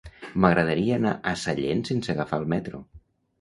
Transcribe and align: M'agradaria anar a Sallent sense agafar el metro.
M'agradaria 0.45 0.95
anar 1.01 1.11
a 1.31 1.33
Sallent 1.41 1.85
sense 1.91 2.15
agafar 2.15 2.41
el 2.45 2.49
metro. 2.57 2.83